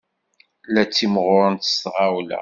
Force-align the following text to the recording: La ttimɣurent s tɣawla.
La 0.73 0.83
ttimɣurent 0.85 1.63
s 1.73 1.75
tɣawla. 1.83 2.39